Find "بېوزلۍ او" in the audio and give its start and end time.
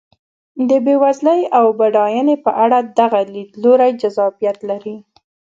0.85-1.65